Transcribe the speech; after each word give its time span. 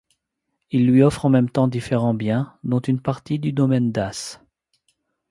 Ils 0.71 0.87
lui 0.87 1.03
offrent 1.03 1.25
en 1.25 1.29
même 1.29 1.51
temps 1.51 1.67
différents 1.67 2.15
biens, 2.15 2.57
dont 2.63 2.79
une 2.79 2.99
partie 2.99 3.37
du 3.37 3.51
domaine 3.53 3.91
d'Asse. 3.91 4.41